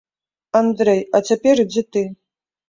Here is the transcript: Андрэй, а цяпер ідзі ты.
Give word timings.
Андрэй, 0.59 1.01
а 1.17 1.21
цяпер 1.29 1.63
ідзі 1.65 1.85
ты. 1.93 2.05